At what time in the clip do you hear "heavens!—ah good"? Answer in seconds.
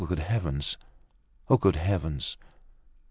0.17-1.75